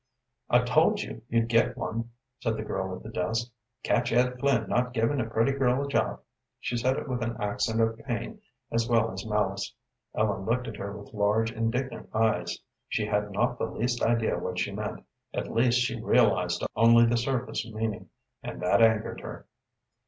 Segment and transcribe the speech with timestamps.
[0.49, 2.09] "I told you you'd get one,"
[2.39, 3.51] said the girl at the desk.
[3.83, 6.21] "Catch Ed Flynn not giving a pretty girl a job."
[6.59, 8.41] She said it with an accent of pain
[8.71, 9.75] as well as malice.
[10.15, 12.57] Ellen looked at her with large, indignant eyes.
[12.89, 17.15] She had not the least idea what she meant, at least she realized only the
[17.15, 18.09] surface meaning,
[18.41, 19.45] and that angered her.